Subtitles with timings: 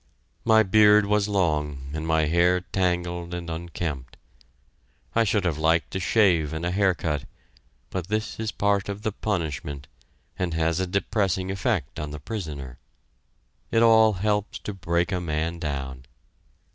[0.43, 4.17] My beard was long and my hair tangled and unkempt.
[5.13, 7.25] I should have liked a shave and a hair cut,
[7.91, 9.87] but this is part of the punishment
[10.39, 12.79] and has a depressing effect on the prisoner.
[13.69, 16.05] It all helps to break a man down.